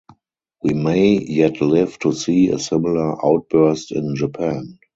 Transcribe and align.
We 0.63 0.73
may 0.73 1.19
yet 1.23 1.61
live 1.61 1.99
to 1.99 2.11
see 2.11 2.49
a 2.49 2.57
similar 2.57 3.23
outburst 3.23 3.91
in 3.91 4.15
Japan. 4.15 4.79